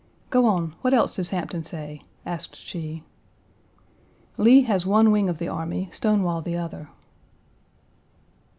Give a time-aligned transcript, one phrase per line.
[0.31, 3.03] "Go on; what else does Hampton say?" asked she.
[4.35, 6.89] "Lee has one wing of the army, Stonewall the other."